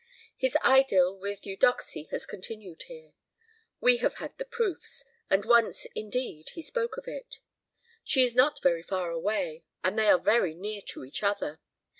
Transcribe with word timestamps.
His 0.35 0.57
idyll 0.63 1.15
with 1.19 1.45
Eudoxie 1.45 2.07
has 2.09 2.25
continued 2.25 2.81
here. 2.87 3.13
We 3.79 3.97
have 3.97 4.15
had 4.15 4.35
the 4.39 4.45
proofs; 4.45 5.05
and 5.29 5.45
once, 5.45 5.85
indeed, 5.93 6.49
he 6.55 6.63
spoke 6.63 6.97
of 6.97 7.07
it. 7.07 7.37
She 8.03 8.23
is 8.23 8.35
not 8.35 8.63
very 8.63 8.81
far 8.81 9.11
away, 9.11 9.63
and 9.83 9.99
they 9.99 10.07
are 10.09 10.17
very 10.17 10.55
near 10.55 10.81
to 10.87 11.05
each 11.05 11.21
other. 11.21 11.59